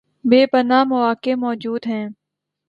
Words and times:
بے 0.25 0.39
پناہ 0.51 0.83
مواقع 0.83 1.33
موجود 1.35 1.81
ہیں 1.87 2.05